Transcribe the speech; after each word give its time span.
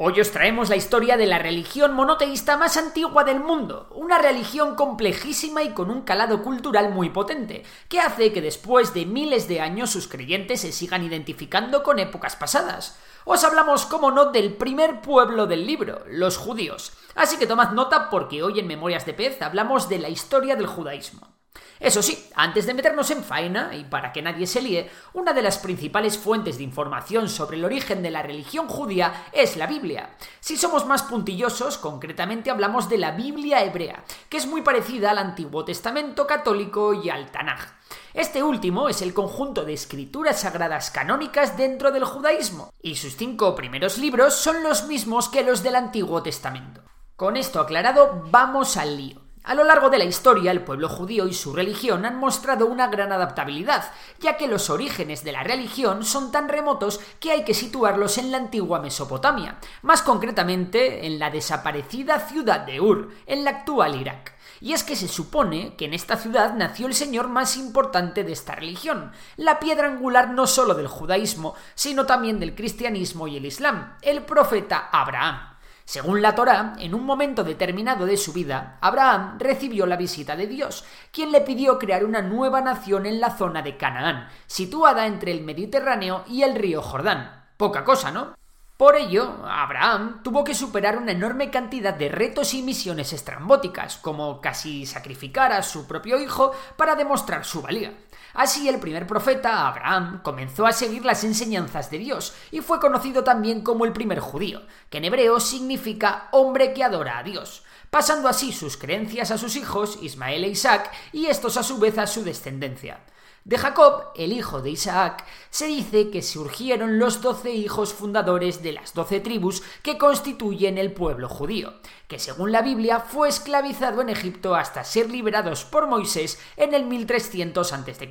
Hoy 0.00 0.20
os 0.20 0.30
traemos 0.30 0.68
la 0.68 0.76
historia 0.76 1.16
de 1.16 1.26
la 1.26 1.40
religión 1.40 1.92
monoteísta 1.92 2.56
más 2.56 2.76
antigua 2.76 3.24
del 3.24 3.40
mundo, 3.40 3.88
una 3.96 4.18
religión 4.18 4.76
complejísima 4.76 5.64
y 5.64 5.72
con 5.72 5.90
un 5.90 6.02
calado 6.02 6.44
cultural 6.44 6.92
muy 6.92 7.10
potente, 7.10 7.64
que 7.88 7.98
hace 7.98 8.32
que 8.32 8.40
después 8.40 8.94
de 8.94 9.06
miles 9.06 9.48
de 9.48 9.60
años 9.60 9.90
sus 9.90 10.06
creyentes 10.06 10.60
se 10.60 10.70
sigan 10.70 11.02
identificando 11.02 11.82
con 11.82 11.98
épocas 11.98 12.36
pasadas. 12.36 12.96
Os 13.24 13.42
hablamos, 13.42 13.86
como 13.86 14.12
no, 14.12 14.26
del 14.26 14.54
primer 14.54 15.00
pueblo 15.00 15.48
del 15.48 15.66
libro, 15.66 16.04
los 16.06 16.36
judíos. 16.36 16.92
Así 17.16 17.36
que 17.36 17.48
tomad 17.48 17.72
nota 17.72 18.08
porque 18.08 18.44
hoy 18.44 18.60
en 18.60 18.68
Memorias 18.68 19.04
de 19.04 19.14
Pez 19.14 19.42
hablamos 19.42 19.88
de 19.88 19.98
la 19.98 20.10
historia 20.10 20.54
del 20.54 20.68
judaísmo. 20.68 21.37
Eso 21.80 22.02
sí, 22.02 22.28
antes 22.34 22.66
de 22.66 22.74
meternos 22.74 23.10
en 23.10 23.22
faena, 23.22 23.74
y 23.74 23.84
para 23.84 24.12
que 24.12 24.22
nadie 24.22 24.46
se 24.46 24.60
líe, 24.60 24.90
una 25.12 25.32
de 25.32 25.42
las 25.42 25.58
principales 25.58 26.18
fuentes 26.18 26.58
de 26.58 26.64
información 26.64 27.28
sobre 27.28 27.56
el 27.56 27.64
origen 27.64 28.02
de 28.02 28.10
la 28.10 28.22
religión 28.22 28.68
judía 28.68 29.26
es 29.32 29.56
la 29.56 29.66
Biblia. 29.66 30.10
Si 30.40 30.56
somos 30.56 30.86
más 30.86 31.04
puntillosos, 31.04 31.78
concretamente 31.78 32.50
hablamos 32.50 32.88
de 32.88 32.98
la 32.98 33.12
Biblia 33.12 33.62
hebrea, 33.62 34.04
que 34.28 34.38
es 34.38 34.46
muy 34.46 34.62
parecida 34.62 35.12
al 35.12 35.18
Antiguo 35.18 35.64
Testamento 35.64 36.26
católico 36.26 36.94
y 36.94 37.10
al 37.10 37.30
Tanaj. 37.30 37.78
Este 38.12 38.42
último 38.42 38.88
es 38.88 39.00
el 39.00 39.14
conjunto 39.14 39.64
de 39.64 39.74
escrituras 39.74 40.40
sagradas 40.40 40.90
canónicas 40.90 41.56
dentro 41.56 41.92
del 41.92 42.04
judaísmo, 42.04 42.72
y 42.82 42.96
sus 42.96 43.16
cinco 43.16 43.54
primeros 43.54 43.98
libros 43.98 44.34
son 44.34 44.62
los 44.62 44.86
mismos 44.86 45.28
que 45.28 45.44
los 45.44 45.62
del 45.62 45.76
Antiguo 45.76 46.22
Testamento. 46.22 46.82
Con 47.14 47.36
esto 47.36 47.60
aclarado, 47.60 48.24
vamos 48.30 48.76
al 48.76 48.96
lío. 48.96 49.27
A 49.44 49.54
lo 49.54 49.64
largo 49.64 49.88
de 49.88 49.98
la 49.98 50.04
historia, 50.04 50.50
el 50.50 50.62
pueblo 50.62 50.88
judío 50.88 51.26
y 51.26 51.32
su 51.32 51.54
religión 51.54 52.04
han 52.04 52.16
mostrado 52.16 52.66
una 52.66 52.88
gran 52.88 53.12
adaptabilidad, 53.12 53.90
ya 54.20 54.36
que 54.36 54.48
los 54.48 54.68
orígenes 54.68 55.24
de 55.24 55.32
la 55.32 55.42
religión 55.42 56.04
son 56.04 56.32
tan 56.32 56.48
remotos 56.48 57.00
que 57.20 57.30
hay 57.30 57.44
que 57.44 57.54
situarlos 57.54 58.18
en 58.18 58.30
la 58.30 58.38
antigua 58.38 58.80
Mesopotamia, 58.80 59.58
más 59.82 60.02
concretamente 60.02 61.06
en 61.06 61.18
la 61.18 61.30
desaparecida 61.30 62.20
ciudad 62.20 62.60
de 62.60 62.80
Ur, 62.80 63.10
en 63.26 63.44
la 63.44 63.50
actual 63.50 63.94
Irak. 63.94 64.34
Y 64.60 64.72
es 64.72 64.82
que 64.82 64.96
se 64.96 65.08
supone 65.08 65.76
que 65.76 65.84
en 65.84 65.94
esta 65.94 66.16
ciudad 66.16 66.54
nació 66.54 66.86
el 66.86 66.94
señor 66.94 67.28
más 67.28 67.56
importante 67.56 68.24
de 68.24 68.32
esta 68.32 68.54
religión, 68.54 69.12
la 69.36 69.60
piedra 69.60 69.86
angular 69.86 70.30
no 70.30 70.46
solo 70.46 70.74
del 70.74 70.88
judaísmo, 70.88 71.54
sino 71.74 72.06
también 72.06 72.40
del 72.40 72.54
cristianismo 72.54 73.28
y 73.28 73.36
el 73.36 73.46
islam, 73.46 73.96
el 74.02 74.22
profeta 74.22 74.88
Abraham. 74.90 75.57
Según 75.88 76.20
la 76.20 76.34
Torá, 76.34 76.74
en 76.80 76.94
un 76.94 77.06
momento 77.06 77.44
determinado 77.44 78.04
de 78.04 78.18
su 78.18 78.34
vida, 78.34 78.76
Abraham 78.82 79.38
recibió 79.38 79.86
la 79.86 79.96
visita 79.96 80.36
de 80.36 80.46
Dios, 80.46 80.84
quien 81.10 81.32
le 81.32 81.40
pidió 81.40 81.78
crear 81.78 82.04
una 82.04 82.20
nueva 82.20 82.60
nación 82.60 83.06
en 83.06 83.22
la 83.22 83.30
zona 83.30 83.62
de 83.62 83.78
Canaán, 83.78 84.28
situada 84.46 85.06
entre 85.06 85.32
el 85.32 85.42
Mediterráneo 85.42 86.24
y 86.26 86.42
el 86.42 86.56
río 86.56 86.82
Jordán. 86.82 87.46
Poca 87.56 87.84
cosa, 87.84 88.10
¿no? 88.10 88.36
Por 88.76 88.96
ello, 88.96 89.38
Abraham 89.48 90.22
tuvo 90.22 90.44
que 90.44 90.54
superar 90.54 90.98
una 90.98 91.12
enorme 91.12 91.48
cantidad 91.48 91.94
de 91.94 92.10
retos 92.10 92.52
y 92.52 92.60
misiones 92.60 93.14
estrambóticas, 93.14 93.96
como 93.96 94.42
casi 94.42 94.84
sacrificar 94.84 95.52
a 95.52 95.62
su 95.62 95.86
propio 95.88 96.20
hijo 96.20 96.52
para 96.76 96.96
demostrar 96.96 97.46
su 97.46 97.62
valía. 97.62 97.94
Así 98.34 98.68
el 98.68 98.78
primer 98.78 99.06
profeta, 99.06 99.66
Abraham, 99.66 100.20
comenzó 100.22 100.66
a 100.66 100.72
seguir 100.72 101.04
las 101.04 101.24
enseñanzas 101.24 101.90
de 101.90 101.98
Dios 101.98 102.34
y 102.50 102.60
fue 102.60 102.80
conocido 102.80 103.24
también 103.24 103.62
como 103.62 103.84
el 103.84 103.92
primer 103.92 104.20
judío, 104.20 104.62
que 104.90 104.98
en 104.98 105.04
hebreo 105.04 105.40
significa 105.40 106.28
hombre 106.32 106.72
que 106.72 106.84
adora 106.84 107.18
a 107.18 107.22
Dios, 107.22 107.64
pasando 107.90 108.28
así 108.28 108.52
sus 108.52 108.76
creencias 108.76 109.30
a 109.30 109.38
sus 109.38 109.56
hijos, 109.56 109.98
Ismael 110.02 110.44
e 110.44 110.48
Isaac, 110.48 110.90
y 111.12 111.26
estos 111.26 111.56
a 111.56 111.62
su 111.62 111.78
vez 111.78 111.98
a 111.98 112.06
su 112.06 112.22
descendencia. 112.22 113.00
De 113.48 113.56
Jacob, 113.56 114.12
el 114.14 114.34
hijo 114.34 114.60
de 114.60 114.68
Isaac, 114.68 115.24
se 115.48 115.68
dice 115.68 116.10
que 116.10 116.20
surgieron 116.20 116.98
los 116.98 117.22
doce 117.22 117.50
hijos 117.50 117.94
fundadores 117.94 118.62
de 118.62 118.74
las 118.74 118.92
doce 118.92 119.20
tribus 119.20 119.62
que 119.82 119.96
constituyen 119.96 120.76
el 120.76 120.92
pueblo 120.92 121.30
judío, 121.30 121.72
que 122.08 122.18
según 122.18 122.52
la 122.52 122.60
Biblia 122.60 123.00
fue 123.00 123.30
esclavizado 123.30 124.02
en 124.02 124.10
Egipto 124.10 124.54
hasta 124.54 124.84
ser 124.84 125.08
liberados 125.08 125.64
por 125.64 125.86
Moisés 125.86 126.38
en 126.58 126.74
el 126.74 126.84
1300 126.84 127.72
a.C. 127.72 128.06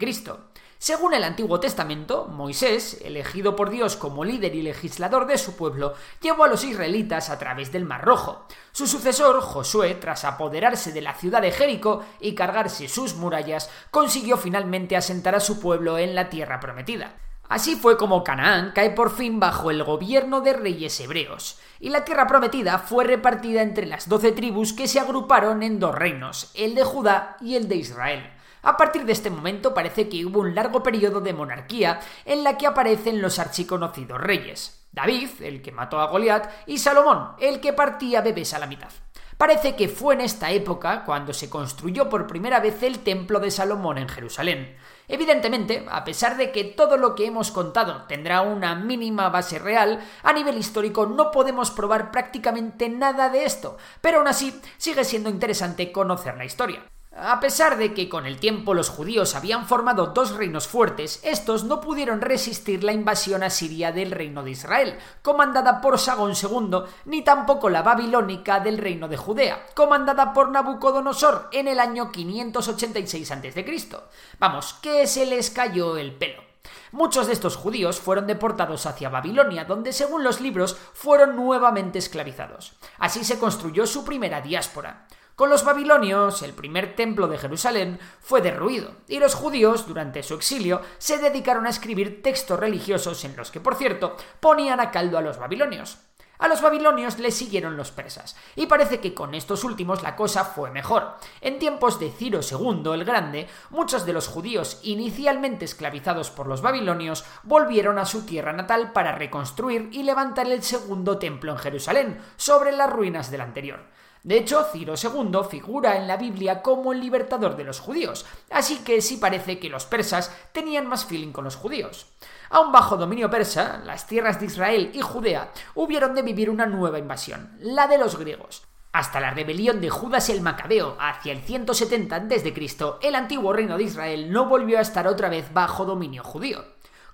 Según 0.80 1.16
el 1.16 1.24
Antiguo 1.24 1.60
Testamento, 1.60 2.26
Moisés, 2.26 3.02
elegido 3.04 3.56
por 3.56 3.72
Dios 3.72 3.96
como 3.96 4.24
líder 4.24 4.54
y 4.54 4.62
legislador 4.62 5.26
de 5.26 5.40
su 5.40 5.56
pueblo, 5.56 5.96
llevó 6.22 6.44
a 6.44 6.48
los 6.48 6.64
israelitas 6.64 7.32
a 7.32 7.40
través 7.40 7.72
del 7.72 7.84
Mar 7.84 8.06
Rojo. 8.06 8.46
Su 8.72 8.86
sucesor, 8.86 9.42
Josué, 9.42 9.96
tras 9.96 10.24
apoderarse 10.24 10.92
de 10.92 11.02
la 11.02 11.16
ciudad 11.16 11.42
de 11.42 11.52
Jericó 11.52 12.06
y 12.20 12.36
cargarse 12.36 12.88
sus 12.88 13.16
murallas, 13.16 13.72
consiguió 13.90 14.38
finalmente 14.38 14.96
asentar 14.96 15.34
a 15.34 15.40
su 15.40 15.60
pueblo 15.60 15.98
en 15.98 16.14
la 16.14 16.30
tierra 16.30 16.60
prometida. 16.60 17.16
Así 17.50 17.76
fue 17.76 17.98
como 17.98 18.24
Canaán 18.24 18.72
cae 18.76 18.92
por 18.92 19.10
fin 19.10 19.40
bajo 19.40 19.72
el 19.72 19.84
gobierno 19.84 20.42
de 20.42 20.54
reyes 20.54 21.00
hebreos, 21.00 21.58
y 21.80 21.90
la 21.90 22.04
tierra 22.04 22.28
prometida 22.28 22.78
fue 22.78 23.06
repartida 23.06 23.62
entre 23.62 23.86
las 23.88 24.10
doce 24.10 24.32
tribus 24.32 24.74
que 24.74 24.88
se 24.88 25.00
agruparon 25.00 25.64
en 25.64 25.80
dos 25.80 25.96
reinos, 25.96 26.52
el 26.54 26.76
de 26.76 26.84
Judá 26.84 27.38
y 27.40 27.56
el 27.56 27.68
de 27.68 27.78
Israel. 27.78 28.37
A 28.62 28.78
partir 28.78 29.06
de 29.06 29.14
este 29.14 29.30
momento 29.30 29.74
parece 29.74 30.10
que 30.10 30.26
hubo 30.26 30.42
un 30.42 30.56
largo 30.56 30.84
periodo 30.84 31.22
de 31.22 31.34
monarquía 31.34 32.00
en 32.26 32.44
la 32.44 32.58
que 32.58 32.68
aparecen 32.68 33.22
los 33.22 33.40
archiconocidos 33.40 34.20
reyes. 34.20 34.88
David, 34.92 35.30
el 35.42 35.62
que 35.62 35.72
mató 35.72 36.00
a 36.00 36.08
Goliat, 36.08 36.50
y 36.66 36.80
Salomón, 36.80 37.34
el 37.40 37.60
que 37.60 37.74
partía 37.74 38.22
bebés 38.22 38.54
a 38.54 38.60
la 38.60 38.68
mitad. 38.68 38.90
Parece 39.38 39.76
que 39.76 39.88
fue 39.88 40.16
en 40.16 40.22
esta 40.22 40.50
época 40.50 41.06
cuando 41.06 41.32
se 41.32 41.48
construyó 41.48 42.10
por 42.10 42.26
primera 42.26 42.60
vez 42.60 42.82
el 42.82 43.00
templo 43.00 43.40
de 43.40 43.52
Salomón 43.52 44.00
en 44.00 44.10
Jerusalén. 44.10 44.76
Evidentemente, 45.08 45.86
a 45.92 46.04
pesar 46.04 46.38
de 46.38 46.52
que 46.52 46.64
todo 46.64 46.98
lo 46.98 47.14
que 47.14 47.28
hemos 47.28 47.52
contado 47.52 48.06
tendrá 48.08 48.42
una 48.42 48.74
mínima 48.74 49.30
base 49.30 49.60
real, 49.60 50.04
a 50.24 50.34
nivel 50.34 50.58
histórico 50.58 51.06
no 51.06 51.30
podemos 51.30 51.70
probar 51.70 52.10
prácticamente 52.10 52.90
nada 52.90 53.30
de 53.30 53.46
esto, 53.46 53.78
pero 54.02 54.18
aún 54.18 54.28
así 54.28 54.60
sigue 54.78 55.06
siendo 55.06 55.30
interesante 55.30 55.92
conocer 55.92 56.36
la 56.36 56.46
historia. 56.46 56.84
A 57.20 57.40
pesar 57.40 57.80
de 57.80 57.96
que 57.96 58.10
con 58.10 58.28
el 58.28 58.40
tiempo 58.40 58.76
los 58.76 58.90
judíos 58.90 59.34
habían 59.34 59.66
formado 59.66 60.08
dos 60.08 60.36
reinos 60.36 60.68
fuertes, 60.68 61.20
estos 61.24 61.64
no 61.64 61.82
pudieron 61.82 62.22
resistir 62.22 62.84
la 62.84 62.94
invasión 62.94 63.42
asiria 63.42 63.92
del 63.92 64.12
reino 64.12 64.44
de 64.44 64.52
Israel, 64.52 65.00
comandada 65.24 65.82
por 65.82 65.98
Sagón 65.98 66.34
II, 66.40 66.84
ni 67.06 67.24
tampoco 67.24 67.72
la 67.72 67.82
babilónica 67.82 68.60
del 68.60 68.78
reino 68.78 69.08
de 69.08 69.18
Judea, 69.18 69.66
comandada 69.74 70.32
por 70.32 70.52
Nabucodonosor 70.52 71.50
en 71.54 71.68
el 71.68 71.80
año 71.80 72.12
586 72.12 73.32
a.C. 73.32 73.90
Vamos, 74.38 74.76
que 74.76 75.08
se 75.08 75.26
les 75.26 75.50
cayó 75.50 75.98
el 75.98 76.14
pelo. 76.14 76.44
Muchos 76.92 77.26
de 77.26 77.34
estos 77.34 77.56
judíos 77.56 78.00
fueron 78.00 78.28
deportados 78.28 78.86
hacia 78.86 79.10
Babilonia, 79.10 79.66
donde 79.66 79.92
según 79.92 80.24
los 80.24 80.40
libros 80.40 80.78
fueron 80.94 81.36
nuevamente 81.36 81.98
esclavizados. 81.98 82.74
Así 83.00 83.24
se 83.24 83.40
construyó 83.40 83.88
su 83.88 84.06
primera 84.06 84.42
diáspora. 84.42 85.08
Con 85.38 85.52
los 85.52 85.64
babilonios, 85.64 86.42
el 86.42 86.54
primer 86.54 86.96
templo 86.96 87.28
de 87.28 87.38
Jerusalén 87.38 88.00
fue 88.22 88.42
derruido, 88.42 88.96
y 89.08 89.20
los 89.20 89.36
judíos, 89.36 89.86
durante 89.86 90.24
su 90.24 90.34
exilio, 90.34 90.82
se 90.98 91.20
dedicaron 91.20 91.68
a 91.68 91.70
escribir 91.70 92.24
textos 92.24 92.60
religiosos 92.60 93.24
en 93.24 93.36
los 93.36 93.52
que, 93.52 93.60
por 93.60 93.76
cierto, 93.76 94.18
ponían 94.40 94.80
a 94.80 94.90
caldo 94.90 95.16
a 95.16 95.22
los 95.22 95.38
babilonios. 95.38 96.00
A 96.40 96.48
los 96.48 96.64
babilonios 96.64 97.20
le 97.20 97.30
siguieron 97.30 97.78
los 97.78 97.92
persas, 97.92 98.36
y 98.56 98.66
parece 98.66 99.00
que 99.00 99.14
con 99.14 99.36
estos 99.36 99.64
últimos 99.64 100.02
la 100.02 100.16
cosa 100.16 100.44
fue 100.44 100.72
mejor. 100.72 101.18
En 101.42 101.60
tiempos 101.60 102.00
de 102.00 102.10
Ciro 102.10 102.40
II 102.42 102.94
el 102.96 103.06
Grande, 103.06 103.48
muchos 103.70 104.08
de 104.08 104.14
los 104.14 104.28
judíos 104.28 104.80
inicialmente 104.82 105.66
esclavizados 105.66 106.32
por 106.32 106.48
los 106.48 106.64
babilonios 106.64 107.26
volvieron 107.44 108.00
a 108.00 108.08
su 108.08 108.26
tierra 108.26 108.54
natal 108.54 108.92
para 108.92 109.12
reconstruir 109.12 109.90
y 109.92 110.02
levantar 110.02 110.48
el 110.52 110.64
segundo 110.64 111.20
templo 111.20 111.52
en 111.52 111.60
Jerusalén, 111.60 112.22
sobre 112.38 112.72
las 112.72 112.90
ruinas 112.90 113.30
del 113.30 113.42
anterior. 113.42 113.86
De 114.24 114.38
hecho, 114.38 114.66
Ciro 114.72 114.96
II 115.02 115.40
figura 115.50 115.98
en 115.98 116.08
la 116.08 116.18
Biblia 116.18 116.62
como 116.62 116.94
el 116.94 117.00
libertador 117.00 117.56
de 117.56 117.64
los 117.64 117.80
judíos, 117.80 118.26
así 118.50 118.80
que 118.80 119.02
sí 119.02 119.18
parece 119.18 119.60
que 119.60 119.70
los 119.70 119.86
persas 119.86 120.36
tenían 120.52 120.88
más 120.88 121.06
feeling 121.06 121.32
con 121.32 121.46
los 121.46 121.56
judíos. 121.56 122.08
Aún 122.50 122.72
bajo 122.72 122.98
dominio 122.98 123.30
persa, 123.30 123.82
las 123.86 124.08
tierras 124.08 124.40
de 124.40 124.46
Israel 124.48 124.92
y 124.94 125.02
Judea 125.02 125.52
hubieron 125.76 126.16
de 126.16 126.22
vivir 126.22 126.50
una 126.50 126.66
nueva 126.66 127.00
invasión, 127.00 127.58
la 127.60 127.88
de 127.88 127.98
los 127.98 128.18
griegos. 128.18 128.64
Hasta 128.94 129.20
la 129.20 129.32
rebelión 129.32 129.80
de 129.80 129.90
Judas 129.90 130.30
el 130.30 130.42
Macabeo 130.42 130.98
hacia 131.00 131.32
el 131.32 131.42
170 131.42 132.16
a.C., 132.16 132.54
el 133.02 133.16
antiguo 133.16 133.54
reino 133.54 133.78
de 133.78 133.84
Israel 133.84 134.32
no 134.32 134.48
volvió 134.48 134.80
a 134.80 134.82
estar 134.82 135.08
otra 135.08 135.30
vez 135.30 135.54
bajo 135.54 135.86
dominio 135.86 136.24
judío. 136.24 136.64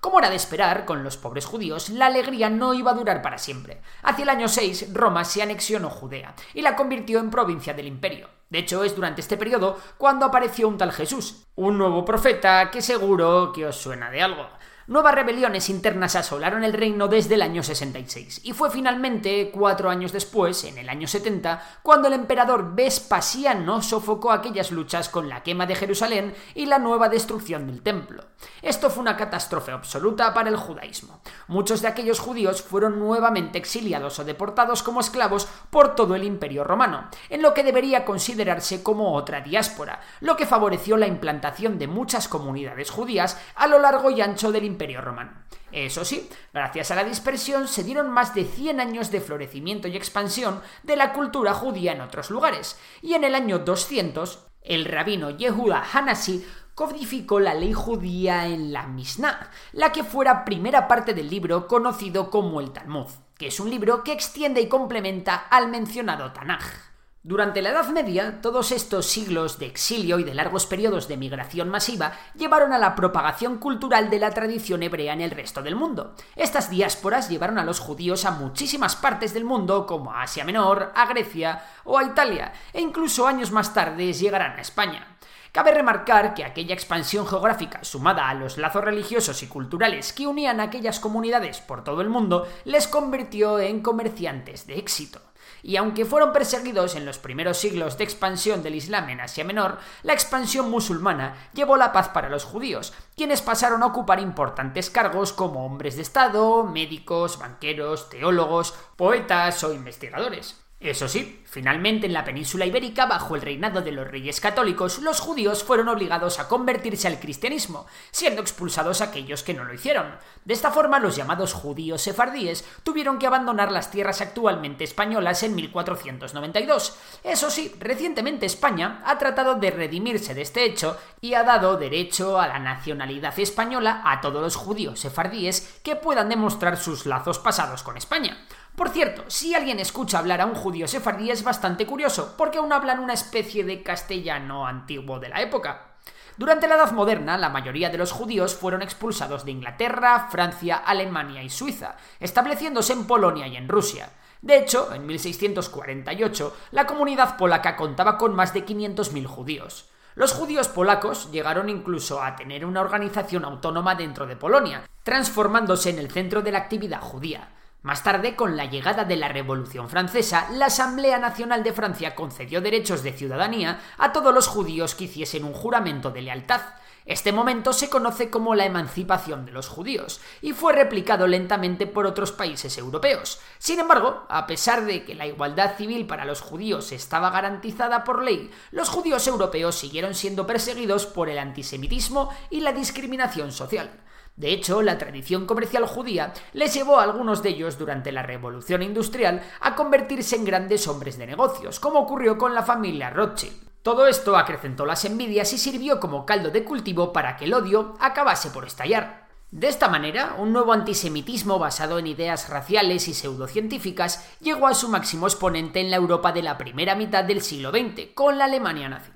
Como 0.04 0.18
era 0.18 0.28
de 0.28 0.36
esperar, 0.36 0.84
con 0.84 1.02
los 1.02 1.16
pobres 1.16 1.46
judíos, 1.46 1.88
la 1.88 2.04
alegría 2.04 2.50
no 2.50 2.74
iba 2.74 2.90
a 2.90 2.94
durar 2.94 3.22
para 3.22 3.38
siempre. 3.38 3.80
Hacia 4.02 4.24
el 4.24 4.28
año 4.28 4.48
6, 4.48 4.92
Roma 4.92 5.24
se 5.24 5.40
anexionó 5.40 5.88
Judea 5.88 6.34
y 6.52 6.60
la 6.60 6.76
convirtió 6.76 7.20
en 7.20 7.30
provincia 7.30 7.72
del 7.72 7.86
imperio. 7.86 8.28
De 8.50 8.58
hecho, 8.58 8.84
es 8.84 8.94
durante 8.94 9.22
este 9.22 9.38
periodo 9.38 9.78
cuando 9.96 10.26
apareció 10.26 10.68
un 10.68 10.76
tal 10.76 10.92
Jesús, 10.92 11.46
un 11.54 11.78
nuevo 11.78 12.04
profeta 12.04 12.70
que 12.70 12.82
seguro 12.82 13.50
que 13.50 13.64
os 13.64 13.76
suena 13.76 14.10
de 14.10 14.20
algo. 14.20 14.46
Nuevas 14.86 15.14
rebeliones 15.14 15.70
internas 15.70 16.14
asolaron 16.14 16.62
el 16.62 16.74
reino 16.74 17.08
desde 17.08 17.36
el 17.36 17.42
año 17.42 17.62
66, 17.62 18.42
y 18.44 18.52
fue 18.52 18.70
finalmente 18.70 19.50
cuatro 19.50 19.88
años 19.88 20.12
después, 20.12 20.62
en 20.64 20.76
el 20.76 20.90
año 20.90 21.08
70, 21.08 21.78
cuando 21.82 22.08
el 22.08 22.12
emperador 22.12 22.74
Vespasiano 22.74 23.80
sofocó 23.80 24.30
aquellas 24.30 24.72
luchas 24.72 25.08
con 25.08 25.30
la 25.30 25.42
quema 25.42 25.64
de 25.64 25.74
Jerusalén 25.74 26.34
y 26.54 26.66
la 26.66 26.78
nueva 26.78 27.08
destrucción 27.08 27.66
del 27.66 27.80
templo. 27.80 28.24
Esto 28.60 28.90
fue 28.90 29.00
una 29.00 29.16
catástrofe 29.16 29.72
absoluta 29.72 30.34
para 30.34 30.50
el 30.50 30.56
judaísmo. 30.56 31.22
Muchos 31.48 31.80
de 31.80 31.88
aquellos 31.88 32.20
judíos 32.20 32.60
fueron 32.60 32.98
nuevamente 32.98 33.56
exiliados 33.56 34.18
o 34.18 34.24
deportados 34.24 34.82
como 34.82 35.00
esclavos 35.00 35.48
por 35.70 35.94
todo 35.94 36.14
el 36.14 36.24
imperio 36.24 36.62
romano, 36.62 37.08
en 37.30 37.40
lo 37.40 37.54
que 37.54 37.64
debería 37.64 38.04
considerarse 38.04 38.82
como 38.82 39.14
otra 39.14 39.40
diáspora, 39.40 40.00
lo 40.20 40.36
que 40.36 40.44
favoreció 40.44 40.98
la 40.98 41.06
implantación 41.06 41.78
de 41.78 41.86
muchas 41.86 42.28
comunidades 42.28 42.90
judías 42.90 43.40
a 43.54 43.66
lo 43.66 43.78
largo 43.78 44.10
y 44.10 44.20
ancho 44.20 44.52
del 44.52 44.73
Imperio 44.74 45.00
Romano. 45.00 45.32
Eso 45.70 46.04
sí, 46.04 46.28
gracias 46.52 46.90
a 46.90 46.96
la 46.96 47.04
dispersión 47.04 47.68
se 47.68 47.84
dieron 47.84 48.10
más 48.10 48.34
de 48.34 48.44
100 48.44 48.80
años 48.80 49.10
de 49.10 49.20
florecimiento 49.20 49.88
y 49.88 49.96
expansión 49.96 50.60
de 50.82 50.96
la 50.96 51.12
cultura 51.12 51.54
judía 51.54 51.92
en 51.92 52.00
otros 52.00 52.30
lugares, 52.30 52.78
y 53.02 53.14
en 53.14 53.24
el 53.24 53.34
año 53.34 53.60
200, 53.60 54.46
el 54.62 54.84
rabino 54.84 55.30
Yehuda 55.30 55.84
Hanasi 55.92 56.44
codificó 56.74 57.38
la 57.40 57.54
ley 57.54 57.72
judía 57.72 58.46
en 58.46 58.72
la 58.72 58.86
Mishnah, 58.86 59.50
la 59.72 59.92
que 59.92 60.04
fuera 60.04 60.44
primera 60.44 60.88
parte 60.88 61.14
del 61.14 61.30
libro 61.30 61.68
conocido 61.68 62.30
como 62.30 62.60
el 62.60 62.72
Talmud, 62.72 63.06
que 63.38 63.46
es 63.48 63.60
un 63.60 63.70
libro 63.70 64.02
que 64.02 64.12
extiende 64.12 64.60
y 64.60 64.68
complementa 64.68 65.34
al 65.34 65.68
mencionado 65.68 66.32
Tanaj. 66.32 66.93
Durante 67.26 67.62
la 67.62 67.70
Edad 67.70 67.88
Media, 67.88 68.42
todos 68.42 68.70
estos 68.70 69.06
siglos 69.06 69.58
de 69.58 69.64
exilio 69.64 70.18
y 70.18 70.24
de 70.24 70.34
largos 70.34 70.66
periodos 70.66 71.08
de 71.08 71.16
migración 71.16 71.70
masiva 71.70 72.12
llevaron 72.34 72.74
a 72.74 72.78
la 72.78 72.94
propagación 72.94 73.56
cultural 73.56 74.10
de 74.10 74.18
la 74.18 74.32
tradición 74.32 74.82
hebrea 74.82 75.14
en 75.14 75.22
el 75.22 75.30
resto 75.30 75.62
del 75.62 75.74
mundo. 75.74 76.12
Estas 76.36 76.68
diásporas 76.68 77.30
llevaron 77.30 77.58
a 77.58 77.64
los 77.64 77.80
judíos 77.80 78.26
a 78.26 78.32
muchísimas 78.32 78.94
partes 78.94 79.32
del 79.32 79.46
mundo, 79.46 79.86
como 79.86 80.12
a 80.12 80.24
Asia 80.24 80.44
Menor, 80.44 80.92
a 80.94 81.06
Grecia 81.06 81.62
o 81.84 81.96
a 81.96 82.04
Italia, 82.04 82.52
e 82.74 82.82
incluso 82.82 83.26
años 83.26 83.50
más 83.52 83.72
tarde 83.72 84.12
llegarán 84.12 84.58
a 84.58 84.60
España. 84.60 85.16
Cabe 85.50 85.70
remarcar 85.70 86.34
que 86.34 86.44
aquella 86.44 86.74
expansión 86.74 87.26
geográfica, 87.26 87.82
sumada 87.84 88.28
a 88.28 88.34
los 88.34 88.58
lazos 88.58 88.84
religiosos 88.84 89.42
y 89.42 89.46
culturales 89.46 90.12
que 90.12 90.26
unían 90.26 90.60
a 90.60 90.64
aquellas 90.64 91.00
comunidades 91.00 91.62
por 91.62 91.84
todo 91.84 92.02
el 92.02 92.10
mundo, 92.10 92.46
les 92.66 92.86
convirtió 92.86 93.58
en 93.60 93.80
comerciantes 93.80 94.66
de 94.66 94.76
éxito 94.76 95.22
y 95.62 95.76
aunque 95.76 96.04
fueron 96.04 96.32
perseguidos 96.32 96.94
en 96.94 97.06
los 97.06 97.18
primeros 97.18 97.58
siglos 97.58 97.98
de 97.98 98.04
expansión 98.04 98.62
del 98.62 98.74
Islam 98.74 99.08
en 99.10 99.20
Asia 99.20 99.44
Menor, 99.44 99.78
la 100.02 100.12
expansión 100.12 100.70
musulmana 100.70 101.50
llevó 101.52 101.76
la 101.76 101.92
paz 101.92 102.08
para 102.08 102.28
los 102.28 102.44
judíos, 102.44 102.92
quienes 103.16 103.42
pasaron 103.42 103.82
a 103.82 103.86
ocupar 103.86 104.20
importantes 104.20 104.90
cargos 104.90 105.32
como 105.32 105.64
hombres 105.64 105.96
de 105.96 106.02
Estado, 106.02 106.64
médicos, 106.64 107.38
banqueros, 107.38 108.08
teólogos, 108.08 108.74
poetas 108.96 109.62
o 109.64 109.72
investigadores. 109.72 110.63
Eso 110.80 111.08
sí, 111.08 111.42
finalmente 111.46 112.06
en 112.06 112.12
la 112.12 112.24
península 112.24 112.66
ibérica, 112.66 113.06
bajo 113.06 113.36
el 113.36 113.40
reinado 113.40 113.80
de 113.80 113.92
los 113.92 114.06
reyes 114.06 114.38
católicos, 114.40 114.98
los 114.98 115.18
judíos 115.18 115.64
fueron 115.64 115.88
obligados 115.88 116.38
a 116.38 116.46
convertirse 116.46 117.08
al 117.08 117.20
cristianismo, 117.20 117.86
siendo 118.10 118.42
expulsados 118.42 119.00
aquellos 119.00 119.42
que 119.42 119.54
no 119.54 119.64
lo 119.64 119.72
hicieron. 119.72 120.16
De 120.44 120.52
esta 120.52 120.70
forma, 120.70 120.98
los 120.98 121.16
llamados 121.16 121.54
judíos 121.54 122.02
sefardíes 122.02 122.68
tuvieron 122.82 123.18
que 123.18 123.26
abandonar 123.26 123.72
las 123.72 123.90
tierras 123.90 124.20
actualmente 124.20 124.84
españolas 124.84 125.42
en 125.42 125.54
1492. 125.54 126.98
Eso 127.22 127.50
sí, 127.50 127.74
recientemente 127.80 128.44
España 128.44 129.02
ha 129.06 129.16
tratado 129.16 129.54
de 129.54 129.70
redimirse 129.70 130.34
de 130.34 130.42
este 130.42 130.64
hecho 130.64 130.98
y 131.22 131.32
ha 131.32 131.44
dado 131.44 131.78
derecho 131.78 132.38
a 132.38 132.46
la 132.46 132.58
nacionalidad 132.58 133.38
española 133.38 134.02
a 134.04 134.20
todos 134.20 134.42
los 134.42 134.56
judíos 134.56 135.00
sefardíes 135.00 135.80
que 135.82 135.96
puedan 135.96 136.28
demostrar 136.28 136.76
sus 136.76 137.06
lazos 137.06 137.38
pasados 137.38 137.82
con 137.82 137.96
España. 137.96 138.36
Por 138.76 138.88
cierto, 138.88 139.24
si 139.28 139.54
alguien 139.54 139.78
escucha 139.78 140.18
hablar 140.18 140.40
a 140.40 140.46
un 140.46 140.56
judío 140.56 140.88
sefardí 140.88 141.30
es 141.30 141.44
bastante 141.44 141.86
curioso, 141.86 142.34
porque 142.36 142.58
aún 142.58 142.72
hablan 142.72 142.98
una 142.98 143.12
especie 143.12 143.62
de 143.62 143.84
castellano 143.84 144.66
antiguo 144.66 145.20
de 145.20 145.28
la 145.28 145.40
época. 145.42 145.94
Durante 146.36 146.66
la 146.66 146.74
Edad 146.74 146.90
Moderna, 146.90 147.38
la 147.38 147.48
mayoría 147.48 147.88
de 147.90 147.98
los 147.98 148.10
judíos 148.10 148.56
fueron 148.56 148.82
expulsados 148.82 149.44
de 149.44 149.52
Inglaterra, 149.52 150.26
Francia, 150.28 150.76
Alemania 150.78 151.44
y 151.44 151.50
Suiza, 151.50 151.94
estableciéndose 152.18 152.92
en 152.92 153.06
Polonia 153.06 153.46
y 153.46 153.56
en 153.56 153.68
Rusia. 153.68 154.10
De 154.42 154.58
hecho, 154.58 154.92
en 154.92 155.06
1648, 155.06 156.56
la 156.72 156.84
comunidad 156.84 157.36
polaca 157.36 157.76
contaba 157.76 158.18
con 158.18 158.34
más 158.34 158.52
de 158.52 158.66
500.000 158.66 159.24
judíos. 159.26 159.88
Los 160.16 160.32
judíos 160.32 160.66
polacos 160.66 161.30
llegaron 161.30 161.68
incluso 161.68 162.20
a 162.20 162.34
tener 162.34 162.66
una 162.66 162.80
organización 162.80 163.44
autónoma 163.44 163.94
dentro 163.94 164.26
de 164.26 164.34
Polonia, 164.34 164.82
transformándose 165.04 165.90
en 165.90 166.00
el 166.00 166.10
centro 166.10 166.42
de 166.42 166.50
la 166.50 166.58
actividad 166.58 167.00
judía. 167.00 167.50
Más 167.84 168.02
tarde, 168.02 168.34
con 168.34 168.56
la 168.56 168.64
llegada 168.64 169.04
de 169.04 169.14
la 169.14 169.28
Revolución 169.28 169.90
Francesa, 169.90 170.48
la 170.52 170.66
Asamblea 170.66 171.18
Nacional 171.18 171.62
de 171.62 171.74
Francia 171.74 172.14
concedió 172.14 172.62
derechos 172.62 173.02
de 173.02 173.12
ciudadanía 173.12 173.78
a 173.98 174.10
todos 174.10 174.32
los 174.32 174.46
judíos 174.48 174.94
que 174.94 175.04
hiciesen 175.04 175.44
un 175.44 175.52
juramento 175.52 176.10
de 176.10 176.22
lealtad. 176.22 176.62
Este 177.06 177.32
momento 177.32 177.74
se 177.74 177.90
conoce 177.90 178.30
como 178.30 178.54
la 178.54 178.64
emancipación 178.64 179.44
de 179.44 179.52
los 179.52 179.68
judíos 179.68 180.22
y 180.40 180.54
fue 180.54 180.72
replicado 180.72 181.26
lentamente 181.26 181.86
por 181.86 182.06
otros 182.06 182.32
países 182.32 182.78
europeos. 182.78 183.40
Sin 183.58 183.78
embargo, 183.78 184.24
a 184.30 184.46
pesar 184.46 184.86
de 184.86 185.04
que 185.04 185.14
la 185.14 185.26
igualdad 185.26 185.76
civil 185.76 186.06
para 186.06 186.24
los 186.24 186.40
judíos 186.40 186.92
estaba 186.92 187.28
garantizada 187.28 188.04
por 188.04 188.22
ley, 188.22 188.50
los 188.70 188.88
judíos 188.88 189.26
europeos 189.26 189.74
siguieron 189.74 190.14
siendo 190.14 190.46
perseguidos 190.46 191.04
por 191.04 191.28
el 191.28 191.38
antisemitismo 191.38 192.30
y 192.48 192.60
la 192.60 192.72
discriminación 192.72 193.52
social. 193.52 193.90
De 194.36 194.52
hecho, 194.52 194.80
la 194.80 194.96
tradición 194.96 195.44
comercial 195.44 195.86
judía 195.86 196.32
les 196.54 196.72
llevó 196.72 196.98
a 196.98 197.02
algunos 197.02 197.42
de 197.42 197.50
ellos 197.50 197.76
durante 197.76 198.12
la 198.12 198.22
Revolución 198.22 198.82
Industrial 198.82 199.42
a 199.60 199.76
convertirse 199.76 200.36
en 200.36 200.46
grandes 200.46 200.88
hombres 200.88 201.18
de 201.18 201.26
negocios, 201.26 201.78
como 201.80 202.00
ocurrió 202.00 202.38
con 202.38 202.54
la 202.54 202.62
familia 202.62 203.10
Rothschild. 203.10 203.73
Todo 203.84 204.06
esto 204.06 204.38
acrecentó 204.38 204.86
las 204.86 205.04
envidias 205.04 205.52
y 205.52 205.58
sirvió 205.58 206.00
como 206.00 206.24
caldo 206.24 206.48
de 206.48 206.64
cultivo 206.64 207.12
para 207.12 207.36
que 207.36 207.44
el 207.44 207.52
odio 207.52 207.92
acabase 208.00 208.48
por 208.48 208.64
estallar. 208.64 209.28
De 209.50 209.68
esta 209.68 209.88
manera, 209.88 210.36
un 210.38 210.54
nuevo 210.54 210.72
antisemitismo 210.72 211.58
basado 211.58 211.98
en 211.98 212.06
ideas 212.06 212.48
raciales 212.48 213.08
y 213.08 213.12
pseudocientíficas 213.12 214.26
llegó 214.40 214.68
a 214.68 214.74
su 214.74 214.88
máximo 214.88 215.26
exponente 215.26 215.80
en 215.80 215.90
la 215.90 215.96
Europa 215.96 216.32
de 216.32 216.42
la 216.42 216.56
primera 216.56 216.94
mitad 216.94 217.24
del 217.24 217.42
siglo 217.42 217.72
XX, 217.72 218.14
con 218.14 218.38
la 218.38 218.46
Alemania 218.46 218.88
nazi. 218.88 219.10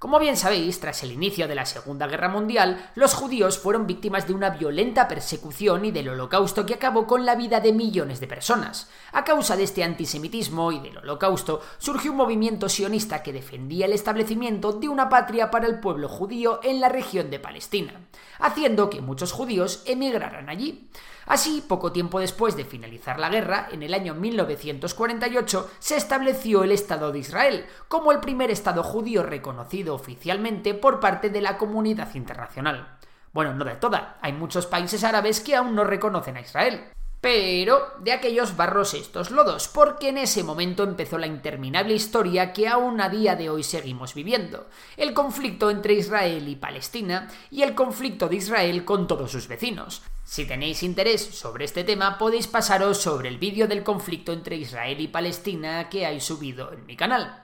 Como 0.00 0.18
bien 0.18 0.38
sabéis, 0.38 0.80
tras 0.80 1.02
el 1.02 1.12
inicio 1.12 1.46
de 1.46 1.54
la 1.54 1.66
Segunda 1.66 2.06
Guerra 2.06 2.30
Mundial, 2.30 2.90
los 2.94 3.12
judíos 3.12 3.58
fueron 3.58 3.86
víctimas 3.86 4.26
de 4.26 4.32
una 4.32 4.48
violenta 4.48 5.08
persecución 5.08 5.84
y 5.84 5.90
del 5.90 6.08
holocausto 6.08 6.64
que 6.64 6.72
acabó 6.72 7.06
con 7.06 7.26
la 7.26 7.34
vida 7.34 7.60
de 7.60 7.74
millones 7.74 8.18
de 8.18 8.26
personas. 8.26 8.90
A 9.12 9.24
causa 9.24 9.56
de 9.56 9.64
este 9.64 9.82
antisemitismo 9.82 10.70
y 10.72 10.80
del 10.80 10.98
holocausto, 10.98 11.60
surgió 11.78 12.12
un 12.12 12.18
movimiento 12.18 12.68
sionista 12.68 13.22
que 13.22 13.32
defendía 13.32 13.86
el 13.86 13.92
establecimiento 13.92 14.72
de 14.72 14.88
una 14.88 15.08
patria 15.08 15.50
para 15.50 15.66
el 15.66 15.80
pueblo 15.80 16.08
judío 16.08 16.60
en 16.62 16.80
la 16.80 16.88
región 16.88 17.30
de 17.30 17.40
Palestina, 17.40 18.00
haciendo 18.38 18.88
que 18.88 19.00
muchos 19.00 19.32
judíos 19.32 19.82
emigraran 19.86 20.48
allí. 20.48 20.88
Así, 21.26 21.64
poco 21.66 21.92
tiempo 21.92 22.18
después 22.20 22.56
de 22.56 22.64
finalizar 22.64 23.20
la 23.20 23.28
guerra, 23.28 23.68
en 23.70 23.82
el 23.82 23.94
año 23.94 24.14
1948, 24.14 25.70
se 25.78 25.96
estableció 25.96 26.64
el 26.64 26.72
Estado 26.72 27.12
de 27.12 27.20
Israel, 27.20 27.66
como 27.88 28.12
el 28.12 28.20
primer 28.20 28.50
Estado 28.50 28.82
judío 28.82 29.22
reconocido 29.22 29.94
oficialmente 29.94 30.74
por 30.74 30.98
parte 30.98 31.30
de 31.30 31.40
la 31.40 31.58
comunidad 31.58 32.14
internacional. 32.14 32.98
Bueno, 33.32 33.54
no 33.54 33.64
de 33.64 33.76
toda, 33.76 34.18
hay 34.22 34.32
muchos 34.32 34.66
países 34.66 35.04
árabes 35.04 35.40
que 35.40 35.54
aún 35.54 35.74
no 35.74 35.84
reconocen 35.84 36.36
a 36.36 36.40
Israel. 36.40 36.90
Pero 37.20 37.92
de 37.98 38.12
aquellos 38.12 38.56
barros 38.56 38.94
estos 38.94 39.30
lodos, 39.30 39.68
porque 39.68 40.08
en 40.08 40.16
ese 40.16 40.42
momento 40.42 40.84
empezó 40.84 41.18
la 41.18 41.26
interminable 41.26 41.92
historia 41.92 42.54
que 42.54 42.66
aún 42.66 43.00
a 43.00 43.10
día 43.10 43.36
de 43.36 43.50
hoy 43.50 43.62
seguimos 43.62 44.14
viviendo, 44.14 44.68
el 44.96 45.12
conflicto 45.12 45.70
entre 45.70 45.92
Israel 45.94 46.48
y 46.48 46.56
Palestina 46.56 47.28
y 47.50 47.62
el 47.62 47.74
conflicto 47.74 48.28
de 48.28 48.36
Israel 48.36 48.86
con 48.86 49.06
todos 49.06 49.30
sus 49.30 49.48
vecinos. 49.48 50.02
Si 50.24 50.46
tenéis 50.46 50.82
interés 50.82 51.20
sobre 51.20 51.66
este 51.66 51.84
tema, 51.84 52.16
podéis 52.16 52.46
pasaros 52.46 52.98
sobre 52.98 53.28
el 53.28 53.36
vídeo 53.36 53.68
del 53.68 53.82
conflicto 53.82 54.32
entre 54.32 54.56
Israel 54.56 55.00
y 55.00 55.08
Palestina 55.08 55.90
que 55.90 56.06
hay 56.06 56.20
subido 56.20 56.72
en 56.72 56.86
mi 56.86 56.96
canal. 56.96 57.39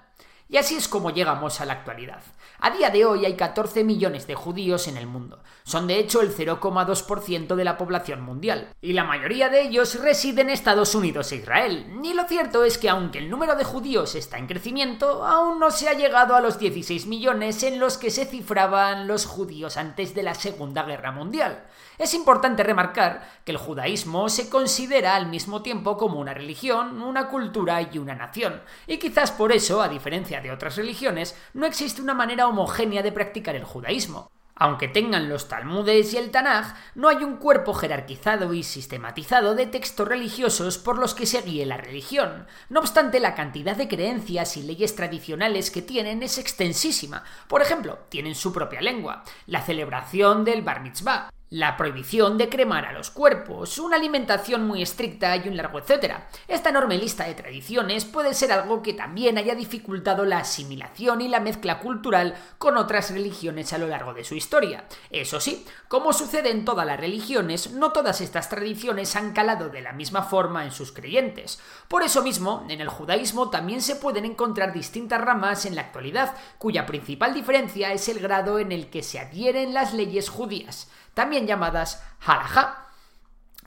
Y 0.48 0.58
así 0.58 0.76
es 0.76 0.86
como 0.86 1.10
llegamos 1.10 1.60
a 1.60 1.64
la 1.64 1.72
actualidad. 1.72 2.22
A 2.60 2.70
día 2.70 2.90
de 2.90 3.04
hoy 3.04 3.24
hay 3.24 3.34
14 3.34 3.82
millones 3.82 4.26
de 4.26 4.36
judíos 4.36 4.86
en 4.86 4.96
el 4.96 5.06
mundo. 5.06 5.42
Son 5.64 5.86
de 5.88 5.98
hecho 5.98 6.20
el 6.20 6.34
0,2% 6.34 7.54
de 7.56 7.64
la 7.64 7.76
población 7.76 8.22
mundial. 8.22 8.68
Y 8.80 8.92
la 8.92 9.04
mayoría 9.04 9.48
de 9.48 9.62
ellos 9.62 10.00
residen 10.00 10.46
en 10.46 10.50
Estados 10.50 10.94
Unidos 10.94 11.32
e 11.32 11.36
Israel. 11.36 11.86
Y 12.02 12.14
lo 12.14 12.24
cierto 12.28 12.64
es 12.64 12.78
que 12.78 12.88
aunque 12.88 13.18
el 13.18 13.28
número 13.28 13.56
de 13.56 13.64
judíos 13.64 14.14
está 14.14 14.38
en 14.38 14.46
crecimiento, 14.46 15.24
aún 15.24 15.58
no 15.58 15.70
se 15.70 15.88
ha 15.88 15.94
llegado 15.94 16.36
a 16.36 16.40
los 16.40 16.58
16 16.58 17.06
millones 17.06 17.62
en 17.64 17.80
los 17.80 17.98
que 17.98 18.10
se 18.10 18.26
cifraban 18.26 19.08
los 19.08 19.26
judíos 19.26 19.76
antes 19.76 20.14
de 20.14 20.22
la 20.22 20.34
Segunda 20.34 20.84
Guerra 20.84 21.10
Mundial. 21.10 21.64
Es 21.98 22.12
importante 22.12 22.62
remarcar 22.62 23.26
que 23.44 23.52
el 23.52 23.58
judaísmo 23.58 24.28
se 24.28 24.50
considera 24.50 25.16
al 25.16 25.26
mismo 25.26 25.62
tiempo 25.62 25.96
como 25.96 26.20
una 26.20 26.34
religión, 26.34 27.00
una 27.02 27.28
cultura 27.28 27.80
y 27.80 27.98
una 27.98 28.14
nación, 28.14 28.62
y 28.86 28.98
quizás 28.98 29.32
por 29.32 29.50
eso, 29.50 29.80
a 29.80 29.88
diferencia 29.88 30.35
de 30.40 30.52
otras 30.52 30.76
religiones, 30.76 31.36
no 31.54 31.66
existe 31.66 32.02
una 32.02 32.14
manera 32.14 32.48
homogénea 32.48 33.02
de 33.02 33.12
practicar 33.12 33.56
el 33.56 33.64
judaísmo. 33.64 34.30
Aunque 34.58 34.88
tengan 34.88 35.28
los 35.28 35.48
Talmudes 35.48 36.14
y 36.14 36.16
el 36.16 36.30
Tanaj, 36.30 36.74
no 36.94 37.10
hay 37.10 37.22
un 37.22 37.36
cuerpo 37.36 37.74
jerarquizado 37.74 38.54
y 38.54 38.62
sistematizado 38.62 39.54
de 39.54 39.66
textos 39.66 40.08
religiosos 40.08 40.78
por 40.78 40.98
los 40.98 41.14
que 41.14 41.26
se 41.26 41.42
guíe 41.42 41.66
la 41.66 41.76
religión. 41.76 42.46
No 42.70 42.80
obstante, 42.80 43.20
la 43.20 43.34
cantidad 43.34 43.76
de 43.76 43.86
creencias 43.86 44.56
y 44.56 44.62
leyes 44.62 44.96
tradicionales 44.96 45.70
que 45.70 45.82
tienen 45.82 46.22
es 46.22 46.38
extensísima. 46.38 47.22
Por 47.48 47.60
ejemplo, 47.60 47.98
tienen 48.08 48.34
su 48.34 48.50
propia 48.50 48.80
lengua, 48.80 49.24
la 49.46 49.60
celebración 49.60 50.46
del 50.46 50.62
Bar 50.62 50.80
Mitzvah, 50.80 51.28
la 51.50 51.76
prohibición 51.76 52.38
de 52.38 52.48
cremar 52.48 52.86
a 52.86 52.92
los 52.92 53.10
cuerpos, 53.10 53.78
una 53.78 53.96
alimentación 53.96 54.66
muy 54.66 54.82
estricta 54.82 55.36
y 55.36 55.48
un 55.48 55.56
largo 55.56 55.78
etcétera. 55.78 56.28
Esta 56.48 56.70
enorme 56.70 56.98
lista 56.98 57.24
de 57.24 57.34
tradiciones 57.34 58.04
puede 58.04 58.34
ser 58.34 58.50
algo 58.50 58.82
que 58.82 58.94
también 58.94 59.38
haya 59.38 59.54
dificultado 59.54 60.24
la 60.24 60.38
asimilación 60.38 61.20
y 61.20 61.28
la 61.28 61.38
mezcla 61.38 61.78
cultural 61.78 62.34
con 62.58 62.76
otras 62.76 63.12
religiones 63.12 63.72
a 63.72 63.78
lo 63.78 63.86
largo 63.86 64.12
de 64.12 64.24
su 64.24 64.34
historia. 64.34 64.86
Eso 65.10 65.38
sí, 65.38 65.64
como 65.86 66.12
sucede 66.12 66.50
en 66.50 66.64
todas 66.64 66.84
las 66.84 66.98
religiones, 66.98 67.70
no 67.70 67.92
todas 67.92 68.20
estas 68.20 68.48
tradiciones 68.48 69.14
han 69.14 69.32
calado 69.32 69.68
de 69.68 69.82
la 69.82 69.92
misma 69.92 70.22
forma 70.22 70.64
en 70.64 70.72
sus 70.72 70.90
creyentes. 70.90 71.60
Por 71.86 72.02
eso 72.02 72.22
mismo, 72.22 72.66
en 72.68 72.80
el 72.80 72.88
judaísmo 72.88 73.50
también 73.50 73.82
se 73.82 73.94
pueden 73.94 74.24
encontrar 74.24 74.72
distintas 74.72 75.20
ramas 75.20 75.64
en 75.64 75.76
la 75.76 75.82
actualidad, 75.82 76.34
cuya 76.58 76.86
principal 76.86 77.34
diferencia 77.34 77.92
es 77.92 78.08
el 78.08 78.18
grado 78.18 78.58
en 78.58 78.72
el 78.72 78.90
que 78.90 79.04
se 79.04 79.20
adhieren 79.20 79.74
las 79.74 79.94
leyes 79.94 80.28
judías 80.28 80.88
también 81.16 81.46
llamadas 81.46 82.02
halajá. 82.26 82.82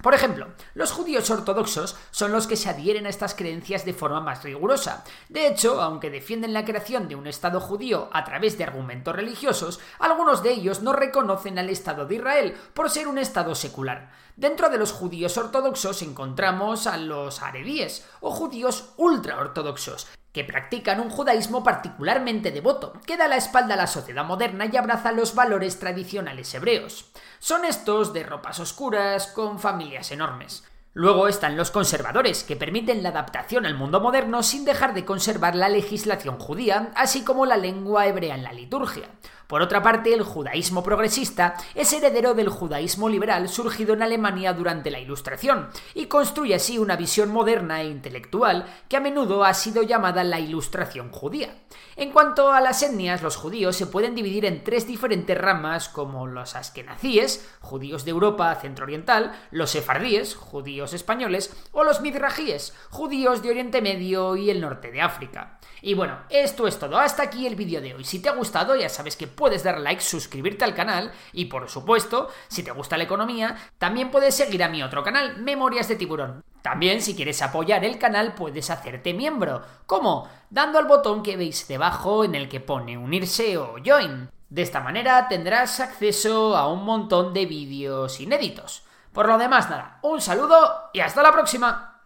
Por 0.03 0.13
ejemplo, 0.13 0.49
los 0.75 0.91
judíos 0.91 1.29
ortodoxos 1.31 1.97
son 2.11 2.31
los 2.31 2.45
que 2.45 2.55
se 2.55 2.69
adhieren 2.69 3.07
a 3.07 3.09
estas 3.09 3.33
creencias 3.33 3.85
de 3.85 3.93
forma 3.93 4.21
más 4.21 4.43
rigurosa. 4.43 5.03
De 5.29 5.47
hecho, 5.47 5.81
aunque 5.81 6.11
defienden 6.11 6.53
la 6.53 6.63
creación 6.63 7.07
de 7.07 7.15
un 7.15 7.25
Estado 7.25 7.59
judío 7.59 8.07
a 8.13 8.23
través 8.23 8.57
de 8.57 8.65
argumentos 8.65 9.15
religiosos, 9.15 9.79
algunos 9.97 10.43
de 10.43 10.51
ellos 10.51 10.83
no 10.83 10.93
reconocen 10.93 11.57
al 11.57 11.69
Estado 11.69 12.05
de 12.05 12.15
Israel 12.15 12.55
por 12.75 12.91
ser 12.91 13.07
un 13.07 13.17
Estado 13.17 13.55
secular. 13.55 14.11
Dentro 14.37 14.69
de 14.69 14.77
los 14.77 14.93
judíos 14.93 15.35
ortodoxos 15.35 16.03
encontramos 16.03 16.85
a 16.85 16.97
los 16.97 17.41
arebíes 17.41 18.07
o 18.21 18.31
judíos 18.31 18.93
ultraortodoxos, 18.95 20.07
que 20.31 20.43
practican 20.43 20.99
un 20.99 21.09
judaísmo 21.09 21.63
particularmente 21.63 22.51
devoto, 22.51 22.93
que 23.05 23.17
da 23.17 23.27
la 23.27 23.37
espalda 23.37 23.73
a 23.73 23.77
la 23.77 23.87
sociedad 23.87 24.25
moderna 24.25 24.65
y 24.71 24.77
abraza 24.77 25.11
los 25.11 25.33
valores 25.35 25.79
tradicionales 25.79 26.53
hebreos. 26.53 27.11
Son 27.39 27.65
estos 27.65 28.13
de 28.13 28.23
ropas 28.23 28.59
oscuras, 28.59 29.27
con 29.27 29.59
familias 29.59 30.11
enormes. 30.11 30.63
Luego 30.93 31.27
están 31.27 31.55
los 31.55 31.71
conservadores, 31.71 32.43
que 32.43 32.55
permiten 32.55 33.03
la 33.03 33.09
adaptación 33.09 33.65
al 33.65 33.75
mundo 33.75 34.01
moderno 34.01 34.43
sin 34.43 34.65
dejar 34.65 34.93
de 34.93 35.05
conservar 35.05 35.55
la 35.55 35.69
legislación 35.69 36.39
judía, 36.39 36.91
así 36.95 37.23
como 37.23 37.45
la 37.45 37.57
lengua 37.57 38.07
hebrea 38.07 38.35
en 38.35 38.43
la 38.43 38.53
liturgia. 38.53 39.09
Por 39.49 39.63
otra 39.63 39.81
parte, 39.81 40.13
el 40.13 40.21
judaísmo 40.21 40.83
progresista 40.83 41.55
es 41.73 41.91
heredero 41.91 42.35
del 42.35 42.49
judaísmo 42.49 43.09
liberal 43.09 43.49
surgido 43.49 43.95
en 43.95 44.03
Alemania 44.03 44.53
durante 44.53 44.91
la 44.91 44.99
Ilustración, 44.99 45.69
y 45.95 46.05
construye 46.05 46.53
así 46.53 46.77
una 46.77 46.95
visión 46.95 47.29
moderna 47.33 47.81
e 47.81 47.87
intelectual 47.87 48.67
que 48.87 48.97
a 48.97 48.99
menudo 48.99 49.43
ha 49.43 49.55
sido 49.55 49.81
llamada 49.81 50.23
la 50.23 50.39
Ilustración 50.39 51.11
judía. 51.11 51.55
En 51.95 52.11
cuanto 52.11 52.51
a 52.51 52.61
las 52.61 52.83
etnias, 52.83 53.23
los 53.23 53.37
judíos 53.37 53.75
se 53.75 53.87
pueden 53.87 54.13
dividir 54.13 54.45
en 54.45 54.63
tres 54.63 54.85
diferentes 54.85 55.35
ramas 55.35 55.89
como 55.89 56.27
los 56.27 56.55
askenazíes, 56.55 57.49
judíos 57.59 58.05
de 58.05 58.11
Europa 58.11 58.53
centro-oriental, 58.53 59.31
los 59.49 59.71
sefardíes, 59.71 60.35
judíos 60.35 60.93
españoles, 60.93 61.57
o 61.71 61.83
los 61.83 62.01
midrajíes, 62.01 62.75
judíos 62.91 63.41
de 63.41 63.49
Oriente 63.49 63.81
Medio 63.81 64.35
y 64.35 64.51
el 64.51 64.61
norte 64.61 64.91
de 64.91 65.01
África. 65.01 65.59
Y 65.81 65.93
bueno, 65.93 66.19
esto 66.29 66.67
es 66.67 66.77
todo. 66.77 66.99
Hasta 66.99 67.23
aquí 67.23 67.47
el 67.47 67.55
vídeo 67.55 67.81
de 67.81 67.95
hoy. 67.95 68.03
Si 68.03 68.21
te 68.21 68.29
ha 68.29 68.33
gustado, 68.33 68.75
ya 68.75 68.89
sabes 68.89 69.15
que 69.15 69.27
puedes 69.39 69.63
dar 69.63 69.79
like, 69.79 70.01
suscribirte 70.01 70.65
al 70.65 70.75
canal 70.75 71.13
y 71.31 71.45
por 71.45 71.69
supuesto, 71.69 72.27
si 72.49 72.61
te 72.61 72.71
gusta 72.71 72.97
la 72.97 73.05
economía, 73.05 73.55
también 73.77 74.11
puedes 74.11 74.35
seguir 74.35 74.61
a 74.61 74.67
mi 74.67 74.83
otro 74.83 75.01
canal, 75.01 75.37
Memorias 75.37 75.87
de 75.87 75.95
Tiburón. 75.95 76.43
También 76.61 77.01
si 77.01 77.15
quieres 77.15 77.41
apoyar 77.41 77.85
el 77.85 77.97
canal 77.97 78.35
puedes 78.35 78.69
hacerte 78.69 79.13
miembro. 79.13 79.61
¿Cómo? 79.85 80.27
Dando 80.49 80.77
al 80.77 80.85
botón 80.85 81.23
que 81.23 81.37
veis 81.37 81.69
debajo 81.69 82.25
en 82.25 82.35
el 82.35 82.49
que 82.49 82.59
pone 82.59 82.97
unirse 82.97 83.57
o 83.57 83.77
join. 83.83 84.29
De 84.49 84.61
esta 84.61 84.81
manera 84.81 85.29
tendrás 85.29 85.79
acceso 85.79 86.57
a 86.57 86.67
un 86.67 86.83
montón 86.83 87.33
de 87.33 87.45
vídeos 87.45 88.19
inéditos. 88.19 88.83
Por 89.13 89.27
lo 89.27 89.37
demás, 89.37 89.69
nada, 89.69 89.99
un 90.03 90.19
saludo 90.19 90.89
y 90.91 90.99
hasta 90.99 91.23
la 91.23 91.31
próxima. 91.31 92.03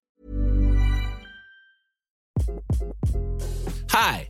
Hi, 3.91 4.29